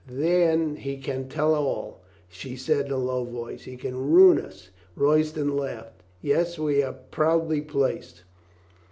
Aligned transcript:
"Then 0.09 0.77
he 0.77 0.97
can 0.97 1.29
tell 1.29 1.53
all," 1.53 2.01
she 2.27 2.55
said 2.55 2.87
in 2.87 2.91
a 2.91 2.97
low 2.97 3.23
voice. 3.23 3.65
"He 3.65 3.77
can 3.77 4.09
ruin 4.09 4.39
us." 4.43 4.69
Royston 4.95 5.55
Laughed. 5.55 6.01
"Yes, 6.23 6.57
we 6.57 6.81
are 6.81 6.93
proudly 7.11 7.61
placed. 7.61 8.23